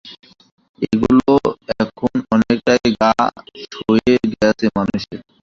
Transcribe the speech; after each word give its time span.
এগুলো 0.81 1.31
এখন 1.79 2.13
অনেকটাই 2.33 2.87
গা 2.95 3.11
সয়ে 3.73 4.15
গেছে 4.33 4.65
মানুষের। 4.77 5.19